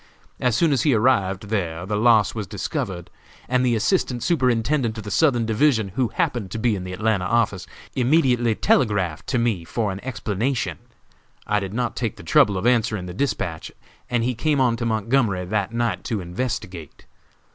[0.39, 3.11] As soon as he arrived there the loss was discovered,
[3.47, 7.25] and the Assistant Superintendent of the Southern Division, who happened to be in the Atlanta
[7.25, 10.79] office, immediately telegraphed to me for an explanation.
[11.45, 13.71] I did not take the trouble of answering the despatch,
[14.09, 17.05] and he came on to Montgomery that night to investigate.